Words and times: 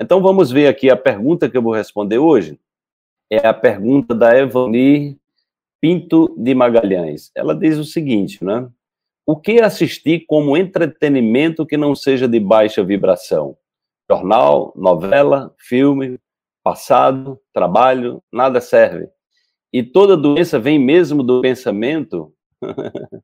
Então 0.00 0.22
vamos 0.22 0.50
ver 0.50 0.66
aqui 0.66 0.88
a 0.88 0.96
pergunta 0.96 1.48
que 1.50 1.56
eu 1.56 1.60
vou 1.60 1.74
responder 1.74 2.18
hoje. 2.18 2.58
É 3.28 3.46
a 3.46 3.52
pergunta 3.52 4.14
da 4.14 4.34
Evani 4.34 5.18
Pinto 5.78 6.34
de 6.38 6.54
Magalhães. 6.54 7.30
Ela 7.34 7.54
diz 7.54 7.76
o 7.76 7.84
seguinte, 7.84 8.42
né? 8.42 8.66
O 9.26 9.36
que 9.36 9.60
assistir 9.60 10.24
como 10.26 10.56
entretenimento 10.56 11.66
que 11.66 11.76
não 11.76 11.94
seja 11.94 12.26
de 12.26 12.40
baixa 12.40 12.82
vibração? 12.82 13.58
Jornal, 14.10 14.72
novela, 14.74 15.54
filme, 15.58 16.18
passado, 16.64 17.38
trabalho, 17.52 18.22
nada 18.32 18.58
serve. 18.60 19.06
E 19.70 19.82
toda 19.82 20.16
doença 20.16 20.58
vem 20.58 20.78
mesmo 20.78 21.22
do 21.22 21.42
pensamento? 21.42 22.32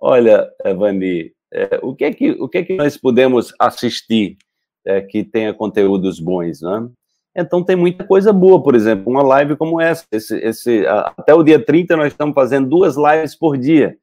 Olha, 0.00 0.48
Evani, 0.64 1.32
é, 1.52 1.80
o, 1.82 1.94
que 1.94 2.04
é 2.04 2.14
que, 2.14 2.30
o 2.30 2.48
que 2.48 2.58
é 2.58 2.64
que 2.64 2.76
nós 2.76 2.96
podemos 2.96 3.52
assistir 3.58 4.38
é, 4.86 5.00
que 5.00 5.24
tenha 5.24 5.52
conteúdos 5.52 6.20
bons, 6.20 6.62
né? 6.62 6.88
Então 7.36 7.62
tem 7.62 7.76
muita 7.76 8.04
coisa 8.04 8.32
boa, 8.32 8.62
por 8.62 8.74
exemplo, 8.74 9.12
uma 9.12 9.22
live 9.22 9.56
como 9.56 9.80
essa. 9.80 10.04
Esse, 10.10 10.38
esse, 10.38 10.86
até 10.86 11.34
o 11.34 11.42
dia 11.42 11.62
30 11.62 11.96
nós 11.96 12.06
estamos 12.06 12.34
fazendo 12.34 12.68
duas 12.68 12.96
lives 12.96 13.34
por 13.34 13.58
dia. 13.58 13.98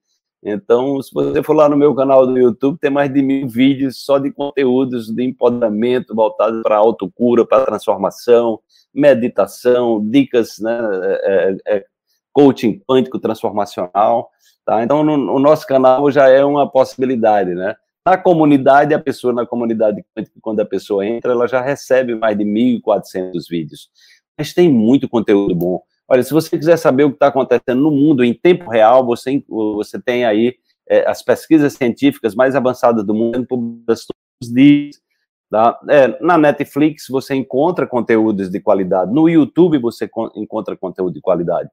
Então, 0.46 1.02
se 1.02 1.12
você 1.14 1.42
for 1.42 1.54
lá 1.54 1.70
no 1.70 1.78
meu 1.78 1.96
canal 1.96 2.28
do 2.28 2.38
YouTube, 2.38 2.78
tem 2.78 2.92
mais 2.92 3.12
de 3.12 3.22
mil 3.22 3.48
vídeos 3.48 4.04
só 4.04 4.20
de 4.20 4.30
conteúdos 4.30 5.08
de 5.08 5.24
empoderamento 5.24 6.14
voltados 6.14 6.62
para 6.62 6.76
autocura, 6.76 7.46
para 7.46 7.66
transformação, 7.66 8.60
meditação, 8.94 10.06
dicas, 10.06 10.60
né, 10.60 10.78
é, 11.02 11.22
é, 11.24 11.78
é, 11.78 11.86
coaching 12.34 12.82
quântico 12.86 13.20
transformacional. 13.20 14.30
Tá? 14.66 14.84
Então, 14.84 15.02
no, 15.02 15.34
o 15.34 15.40
nosso 15.40 15.66
canal 15.66 16.12
já 16.12 16.28
é 16.28 16.44
uma 16.44 16.70
possibilidade, 16.70 17.54
né? 17.56 17.76
Na 18.06 18.18
comunidade, 18.18 18.94
a 18.94 19.00
pessoa 19.00 19.32
na 19.32 19.46
comunidade 19.46 20.04
quando 20.42 20.60
a 20.60 20.66
pessoa 20.66 21.06
entra, 21.06 21.32
ela 21.32 21.48
já 21.48 21.62
recebe 21.62 22.16
mais 22.16 22.38
de 22.38 22.44
1.400 22.44 23.48
vídeos. 23.50 23.90
Mas 24.38 24.54
tem 24.54 24.70
muito 24.70 25.08
conteúdo 25.08 25.56
bom. 25.56 25.82
Olha, 26.08 26.22
se 26.22 26.34
você 26.34 26.58
quiser 26.58 26.78
saber 26.78 27.06
o 27.06 27.10
que 27.10 27.16
está 27.16 27.28
acontecendo 27.28 27.82
no 27.82 27.92
mundo 27.92 28.24
em 28.24 28.34
tempo 28.34 28.70
real, 28.70 29.06
você, 29.06 29.42
você 29.48 30.02
tem 30.02 30.26
aí 30.26 30.56
é, 30.88 31.10
as 31.10 31.24
pesquisas 31.24 31.74
científicas 31.74 32.36
mais 32.36 32.56
avançadas 32.56 33.06
do 33.06 33.14
mundo 33.14 33.46
publicadas 33.46 34.06
todos 34.06 34.50
os 34.50 34.54
dias. 34.54 35.02
Tá? 35.50 35.80
É, 35.90 36.20
na 36.22 36.38
Netflix 36.38 37.08
você 37.08 37.36
encontra 37.36 37.88
conteúdos 37.88 38.50
de 38.50 38.60
qualidade, 38.60 39.14
no 39.14 39.30
YouTube 39.30 39.78
você 39.78 40.10
encontra 40.36 40.76
conteúdo 40.76 41.14
de 41.14 41.22
qualidade. 41.22 41.70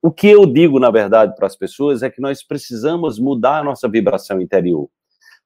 O 0.00 0.12
que 0.12 0.28
eu 0.28 0.46
digo, 0.46 0.78
na 0.78 0.90
verdade, 0.90 1.34
para 1.34 1.46
as 1.46 1.56
pessoas 1.56 2.02
é 2.02 2.10
que 2.10 2.20
nós 2.20 2.42
precisamos 2.42 3.18
mudar 3.18 3.60
a 3.60 3.64
nossa 3.64 3.88
vibração 3.88 4.40
interior. 4.40 4.88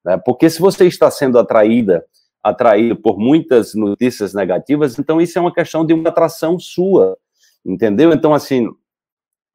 Né? 0.07 0.17
Porque 0.25 0.49
se 0.49 0.61
você 0.61 0.87
está 0.87 1.11
sendo 1.11 1.37
atraída, 1.37 2.07
atraído 2.43 2.95
por 2.95 3.19
muitas 3.19 3.75
notícias 3.75 4.33
negativas, 4.33 4.97
então 4.97 5.21
isso 5.21 5.37
é 5.37 5.41
uma 5.41 5.53
questão 5.53 5.85
de 5.85 5.93
uma 5.93 6.09
atração 6.09 6.61
sua, 6.61 7.19
entendeu? 7.65 8.13
Então, 8.13 8.33
assim, 8.33 8.69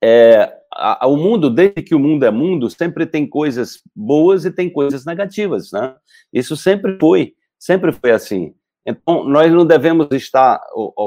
é, 0.03 0.53
a, 0.73 1.07
o 1.07 1.15
mundo, 1.15 1.49
desde 1.49 1.81
que 1.81 1.95
o 1.95 1.99
mundo 1.99 2.25
é 2.25 2.31
mundo, 2.31 2.69
sempre 2.69 3.05
tem 3.05 3.25
coisas 3.25 3.81
boas 3.95 4.43
e 4.43 4.51
tem 4.51 4.69
coisas 4.69 5.05
negativas, 5.05 5.71
né? 5.71 5.95
Isso 6.33 6.57
sempre 6.57 6.97
foi, 6.99 7.33
sempre 7.57 7.93
foi 7.93 8.11
assim. 8.11 8.53
Então, 8.85 9.23
nós 9.23 9.49
não 9.53 9.65
devemos 9.65 10.07
estar 10.11 10.59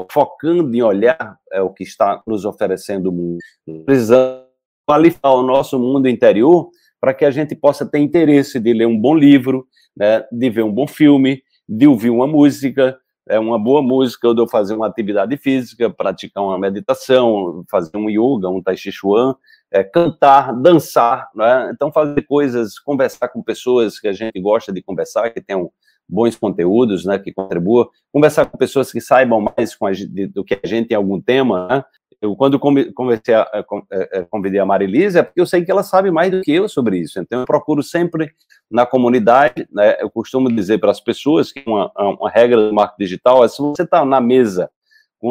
focando 0.09 0.73
em 0.75 0.81
olhar 0.81 1.37
é, 1.51 1.61
o 1.61 1.69
que 1.69 1.83
está 1.83 2.23
nos 2.25 2.45
oferecendo 2.45 3.09
o 3.09 3.11
mundo. 3.11 3.37
Precisamos 3.85 4.45
qualificar 4.87 5.31
o 5.31 5.43
nosso 5.43 5.77
mundo 5.77 6.07
interior 6.07 6.69
para 6.99 7.13
que 7.13 7.25
a 7.25 7.31
gente 7.31 7.55
possa 7.55 7.85
ter 7.85 7.99
interesse 7.99 8.59
de 8.59 8.73
ler 8.73 8.87
um 8.87 8.99
bom 8.99 9.15
livro, 9.15 9.67
né, 9.95 10.23
de 10.31 10.49
ver 10.49 10.63
um 10.63 10.71
bom 10.71 10.87
filme, 10.87 11.41
de 11.67 11.87
ouvir 11.87 12.09
uma 12.09 12.27
música, 12.27 12.97
é 13.27 13.39
uma 13.39 13.57
boa 13.57 13.81
música, 13.81 14.27
ou 14.27 14.35
de 14.35 14.41
eu 14.41 14.47
fazer 14.47 14.75
uma 14.75 14.87
atividade 14.87 15.35
física, 15.37 15.89
praticar 15.89 16.43
uma 16.43 16.59
meditação, 16.59 17.63
fazer 17.69 17.97
um 17.97 18.09
yoga, 18.09 18.49
um 18.49 18.61
tai 18.61 18.77
chi 18.77 18.91
chuan, 18.91 19.35
é, 19.71 19.83
cantar, 19.83 20.53
dançar, 20.53 21.29
né? 21.35 21.71
então 21.73 21.91
fazer 21.91 22.21
coisas, 22.21 22.77
conversar 22.79 23.29
com 23.29 23.41
pessoas 23.41 23.99
que 23.99 24.07
a 24.07 24.13
gente 24.13 24.39
gosta 24.39 24.71
de 24.71 24.81
conversar, 24.81 25.31
que 25.31 25.41
tenham 25.41 25.71
bons 26.07 26.35
conteúdos, 26.35 27.03
né, 27.03 27.17
que 27.17 27.33
contribuam, 27.33 27.89
conversar 28.11 28.45
com 28.45 28.57
pessoas 28.57 28.91
que 28.91 29.01
saibam 29.01 29.41
mais 29.41 29.75
a, 29.75 30.27
do 30.31 30.43
que 30.43 30.59
a 30.63 30.67
gente 30.67 30.91
em 30.91 30.95
algum 30.95 31.19
tema, 31.19 31.67
né? 31.67 31.83
Eu, 32.25 32.35
quando 32.35 32.59
comecei 32.59 33.35
a, 33.35 33.41
a, 33.41 33.59
a, 33.59 34.23
convidei 34.29 34.59
a 34.59 34.65
Marilise, 34.65 35.19
é 35.19 35.23
porque 35.23 35.39
eu 35.39 35.45
sei 35.45 35.63
que 35.63 35.69
ela 35.69 35.83
sabe 35.83 36.09
mais 36.09 36.31
do 36.31 36.41
que 36.41 36.51
eu 36.51 36.67
sobre 36.67 36.97
isso. 36.97 37.19
Então, 37.19 37.41
eu 37.41 37.45
procuro 37.45 37.83
sempre 37.83 38.31
na 38.69 38.85
comunidade, 38.85 39.67
né, 39.71 39.95
eu 39.99 40.09
costumo 40.09 40.51
dizer 40.51 40.79
para 40.79 40.89
as 40.89 40.99
pessoas 40.99 41.51
que 41.51 41.63
uma, 41.67 41.91
uma 41.95 42.29
regra 42.29 42.67
do 42.67 42.73
marketing 42.73 43.03
digital 43.03 43.45
é 43.45 43.47
se 43.47 43.61
você 43.61 43.83
está 43.83 44.03
na 44.03 44.19
mesa 44.19 44.69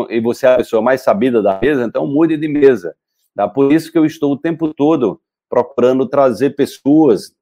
e 0.08 0.20
você 0.20 0.46
é 0.46 0.54
a 0.54 0.56
pessoa 0.56 0.80
mais 0.80 1.02
sabida 1.02 1.42
da 1.42 1.58
mesa, 1.60 1.84
então 1.84 2.06
mude 2.06 2.36
de 2.36 2.48
mesa. 2.48 2.94
Tá? 3.34 3.48
Por 3.48 3.72
isso 3.72 3.90
que 3.90 3.98
eu 3.98 4.06
estou 4.06 4.32
o 4.32 4.38
tempo 4.38 4.72
todo 4.72 5.20
procurando 5.50 6.06
trazer 6.06 6.50
pessoas 6.50 7.32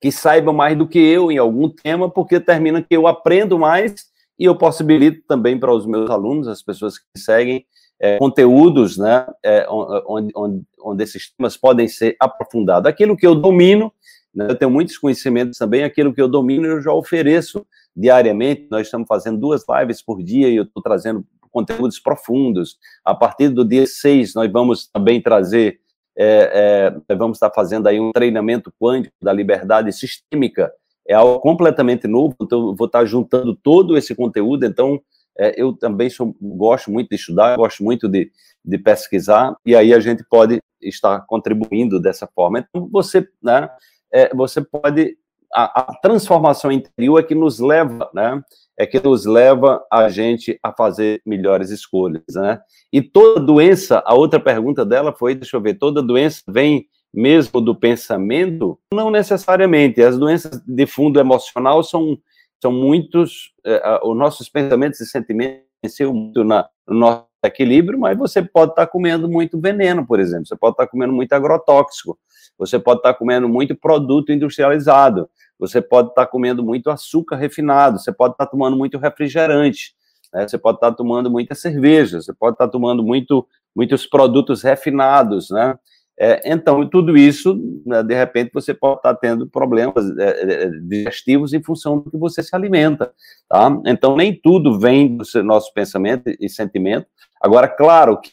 que 0.00 0.12
saibam 0.12 0.52
mais 0.52 0.76
do 0.76 0.86
que 0.86 0.98
eu 0.98 1.32
em 1.32 1.38
algum 1.38 1.68
tema, 1.68 2.10
porque 2.10 2.38
termina 2.38 2.82
que 2.82 2.94
eu 2.94 3.06
aprendo 3.06 3.58
mais 3.58 3.94
e 4.38 4.44
eu 4.44 4.56
possibilito 4.56 5.22
também 5.26 5.58
para 5.58 5.72
os 5.72 5.86
meus 5.86 6.10
alunos, 6.10 6.48
as 6.48 6.62
pessoas 6.62 6.98
que 6.98 7.18
seguem, 7.18 7.64
é, 8.00 8.18
conteúdos, 8.18 8.98
né, 8.98 9.26
é, 9.42 9.66
onde, 9.68 10.32
onde, 10.34 10.62
onde 10.82 11.02
esses 11.02 11.30
temas 11.30 11.56
podem 11.56 11.88
ser 11.88 12.16
aprofundados. 12.20 12.88
Aquilo 12.88 13.16
que 13.16 13.26
eu 13.26 13.34
domino, 13.34 13.92
né, 14.34 14.46
eu 14.48 14.56
tenho 14.56 14.70
muitos 14.70 14.98
conhecimentos 14.98 15.58
também, 15.58 15.84
aquilo 15.84 16.12
que 16.12 16.20
eu 16.20 16.28
domino 16.28 16.66
eu 16.66 16.80
já 16.80 16.92
ofereço 16.92 17.66
diariamente. 17.96 18.66
Nós 18.70 18.86
estamos 18.86 19.06
fazendo 19.06 19.38
duas 19.38 19.64
lives 19.68 20.02
por 20.02 20.22
dia 20.22 20.48
e 20.48 20.56
eu 20.56 20.64
estou 20.64 20.82
trazendo 20.82 21.24
conteúdos 21.50 22.00
profundos. 22.00 22.76
A 23.04 23.14
partir 23.14 23.48
do 23.48 23.64
dia 23.64 23.86
6, 23.86 24.34
nós 24.34 24.50
vamos 24.50 24.88
também 24.88 25.22
trazer, 25.22 25.78
é, 26.18 26.92
é, 27.08 27.14
vamos 27.14 27.36
estar 27.36 27.50
fazendo 27.50 27.86
aí 27.86 28.00
um 28.00 28.10
treinamento 28.10 28.72
quântico 28.80 29.14
da 29.22 29.32
liberdade 29.32 29.92
sistêmica. 29.92 30.72
É 31.06 31.14
algo 31.14 31.38
completamente 31.38 32.08
novo, 32.08 32.34
então 32.42 32.68
eu 32.68 32.74
vou 32.74 32.86
estar 32.86 33.04
juntando 33.04 33.54
todo 33.54 33.96
esse 33.96 34.14
conteúdo, 34.14 34.66
então 34.66 35.00
é, 35.38 35.60
eu 35.60 35.72
também 35.72 36.08
sou, 36.08 36.34
gosto 36.40 36.90
muito 36.90 37.08
de 37.08 37.16
estudar, 37.16 37.56
gosto 37.56 37.82
muito 37.82 38.08
de, 38.08 38.30
de 38.64 38.78
pesquisar, 38.78 39.56
e 39.64 39.74
aí 39.74 39.92
a 39.92 40.00
gente 40.00 40.24
pode 40.28 40.60
estar 40.80 41.20
contribuindo 41.26 42.00
dessa 42.00 42.26
forma. 42.26 42.60
Então, 42.60 42.88
você, 42.90 43.26
né, 43.42 43.68
é, 44.12 44.34
você 44.34 44.60
pode. 44.62 45.16
A, 45.52 45.82
a, 45.82 45.94
transformação 46.00 46.72
interior 46.72 47.18
é 47.18 47.22
que 47.22 47.34
nos 47.34 47.60
leva, 47.60 48.10
né? 48.12 48.40
É 48.76 48.84
que 48.86 49.00
nos 49.00 49.24
leva 49.24 49.84
a 49.90 50.08
gente 50.08 50.58
a 50.60 50.72
fazer 50.72 51.22
melhores 51.24 51.70
escolhas, 51.70 52.22
né? 52.34 52.60
E 52.92 53.00
toda 53.00 53.40
doença, 53.40 54.02
a 54.04 54.14
outra 54.14 54.40
pergunta 54.40 54.84
dela 54.84 55.12
foi, 55.12 55.34
deixa 55.34 55.56
eu 55.56 55.60
ver, 55.60 55.74
toda 55.74 56.02
doença 56.02 56.42
vem 56.48 56.88
mesmo 57.12 57.60
do 57.60 57.74
pensamento? 57.74 58.78
Não 58.92 59.10
necessariamente. 59.10 60.02
As 60.02 60.18
doenças 60.18 60.60
de 60.66 60.86
fundo 60.86 61.20
emocional 61.20 61.84
são 61.84 62.18
são 62.64 62.72
muitos, 62.72 63.52
é, 63.62 64.00
os 64.02 64.16
nossos 64.16 64.48
pensamentos 64.48 64.98
e 64.98 65.04
sentimentos 65.04 65.68
muito 66.00 66.42
na, 66.42 66.66
no 66.88 66.98
nosso 66.98 67.26
equilíbrio, 67.44 67.98
mas 68.00 68.16
você 68.16 68.40
pode 68.40 68.72
estar 68.72 68.86
comendo 68.86 69.28
muito 69.28 69.60
veneno, 69.60 70.06
por 70.06 70.18
exemplo, 70.18 70.46
você 70.46 70.56
pode 70.56 70.72
estar 70.72 70.86
comendo 70.86 71.12
muito 71.12 71.30
agrotóxico, 71.34 72.18
você 72.56 72.78
pode 72.78 73.00
estar 73.00 73.12
comendo 73.12 73.46
muito 73.50 73.76
produto 73.76 74.32
industrializado, 74.32 75.28
você 75.58 75.82
pode 75.82 76.08
estar 76.08 76.26
comendo 76.26 76.64
muito 76.64 76.88
açúcar 76.88 77.36
refinado, 77.36 77.98
você 77.98 78.10
pode 78.10 78.32
estar 78.32 78.46
tomando 78.46 78.78
muito 78.78 78.96
refrigerante, 78.96 79.94
né? 80.32 80.48
você 80.48 80.56
pode 80.56 80.78
estar 80.78 80.92
tomando 80.92 81.30
muita 81.30 81.54
cerveja, 81.54 82.22
você 82.22 82.32
pode 82.32 82.54
estar 82.54 82.68
tomando 82.68 83.02
muito, 83.02 83.46
muitos 83.76 84.06
produtos 84.06 84.62
refinados, 84.62 85.50
né? 85.50 85.78
É, 86.18 86.52
então, 86.52 86.88
tudo 86.88 87.16
isso, 87.16 87.58
né, 87.84 88.02
de 88.02 88.14
repente, 88.14 88.52
você 88.54 88.72
pode 88.72 88.98
estar 88.98 89.14
tendo 89.16 89.48
problemas 89.48 90.16
é, 90.16 90.64
é, 90.64 90.68
digestivos 90.68 91.52
em 91.52 91.62
função 91.62 91.98
do 91.98 92.10
que 92.10 92.16
você 92.16 92.42
se 92.42 92.54
alimenta, 92.54 93.12
tá? 93.48 93.76
Então, 93.84 94.16
nem 94.16 94.32
tudo 94.32 94.78
vem 94.78 95.16
do 95.16 95.24
nosso 95.42 95.72
pensamento 95.74 96.30
e 96.38 96.48
sentimento. 96.48 97.06
Agora, 97.40 97.66
claro 97.66 98.20
que 98.20 98.30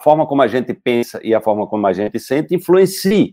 a 0.00 0.02
forma 0.02 0.26
como 0.26 0.42
a 0.42 0.48
gente 0.48 0.74
pensa 0.74 1.20
e 1.22 1.32
a 1.32 1.40
forma 1.40 1.66
como 1.66 1.86
a 1.86 1.92
gente 1.92 2.18
sente 2.18 2.54
influencia, 2.54 3.32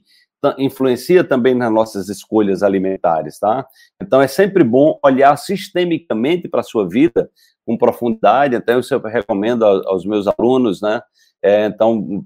influencia 0.59 1.23
também 1.23 1.55
nas 1.55 1.71
nossas 1.71 2.09
escolhas 2.09 2.61
alimentares, 2.61 3.39
tá? 3.39 3.65
Então, 3.99 4.21
é 4.21 4.27
sempre 4.27 4.63
bom 4.63 4.99
olhar 5.03 5.35
sistemicamente 5.35 6.47
para 6.47 6.59
a 6.59 6.63
sua 6.63 6.87
vida 6.87 7.29
com 7.65 7.75
profundidade, 7.75 8.55
até 8.55 8.75
eu 8.75 8.99
recomendo 9.03 9.65
aos 9.65 10.05
meus 10.05 10.27
alunos, 10.27 10.79
né? 10.79 11.01
É, 11.43 11.65
então, 11.65 12.23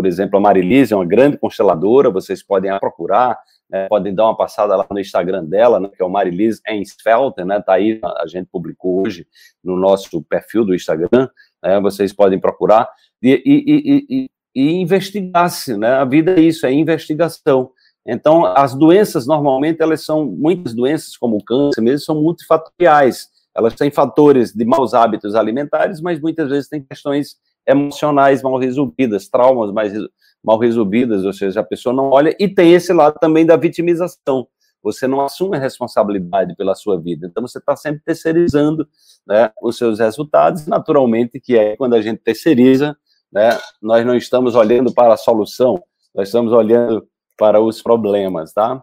por 0.00 0.06
exemplo, 0.06 0.38
a 0.38 0.40
Marilise 0.40 0.94
é 0.94 0.96
uma 0.96 1.04
grande 1.04 1.36
consteladora, 1.36 2.08
vocês 2.08 2.42
podem 2.42 2.70
procurar, 2.78 3.38
né, 3.68 3.86
podem 3.86 4.14
dar 4.14 4.24
uma 4.24 4.34
passada 4.34 4.74
lá 4.74 4.86
no 4.90 4.98
Instagram 4.98 5.44
dela, 5.44 5.78
né, 5.78 5.90
que 5.94 6.02
é 6.02 6.06
o 6.06 6.08
Marilise 6.08 6.58
Ensfelter, 6.66 7.44
né, 7.44 7.60
tá 7.60 7.74
aí, 7.74 8.00
a 8.02 8.26
gente 8.26 8.48
publicou 8.50 9.02
hoje 9.02 9.26
no 9.62 9.76
nosso 9.76 10.22
perfil 10.22 10.64
do 10.64 10.74
Instagram, 10.74 11.28
né, 11.62 11.78
vocês 11.82 12.14
podem 12.14 12.40
procurar 12.40 12.88
e, 13.22 13.42
e, 13.44 14.06
e, 14.08 14.30
e 14.54 14.80
investigar-se, 14.80 15.76
né, 15.76 15.90
a 15.90 16.04
vida 16.06 16.32
é 16.32 16.40
isso, 16.40 16.64
é 16.64 16.72
investigação. 16.72 17.70
Então, 18.06 18.46
as 18.46 18.74
doenças, 18.74 19.26
normalmente, 19.26 19.82
elas 19.82 20.02
são, 20.02 20.24
muitas 20.24 20.72
doenças, 20.72 21.14
como 21.14 21.36
o 21.36 21.44
câncer 21.44 21.82
mesmo, 21.82 22.06
são 22.06 22.22
multifatoriais, 22.22 23.28
elas 23.54 23.74
têm 23.74 23.90
fatores 23.90 24.54
de 24.54 24.64
maus 24.64 24.94
hábitos 24.94 25.34
alimentares, 25.34 26.00
mas 26.00 26.18
muitas 26.18 26.48
vezes 26.48 26.70
têm 26.70 26.82
questões 26.82 27.36
emocionais 27.66 28.42
mal 28.42 28.58
resolvidas, 28.58 29.28
traumas 29.28 29.72
mais, 29.72 29.92
mal 30.42 30.58
resolvidas, 30.58 31.24
ou 31.24 31.32
seja, 31.32 31.60
a 31.60 31.64
pessoa 31.64 31.94
não 31.94 32.10
olha, 32.10 32.34
e 32.38 32.48
tem 32.48 32.72
esse 32.72 32.92
lado 32.92 33.16
também 33.20 33.44
da 33.44 33.56
vitimização. 33.56 34.46
Você 34.82 35.06
não 35.06 35.20
assume 35.20 35.56
a 35.56 35.60
responsabilidade 35.60 36.56
pela 36.56 36.74
sua 36.74 36.98
vida, 36.98 37.26
então 37.26 37.46
você 37.46 37.58
está 37.58 37.76
sempre 37.76 38.00
terceirizando 38.04 38.88
né, 39.26 39.50
os 39.62 39.76
seus 39.76 39.98
resultados, 39.98 40.66
naturalmente, 40.66 41.38
que 41.38 41.56
é 41.56 41.76
quando 41.76 41.94
a 41.94 42.00
gente 42.00 42.18
terceiriza, 42.22 42.96
né, 43.30 43.50
nós 43.80 44.04
não 44.06 44.16
estamos 44.16 44.54
olhando 44.54 44.92
para 44.92 45.14
a 45.14 45.18
solução, 45.18 45.82
nós 46.14 46.28
estamos 46.28 46.52
olhando 46.52 47.06
para 47.36 47.60
os 47.60 47.82
problemas, 47.82 48.52
tá? 48.52 48.82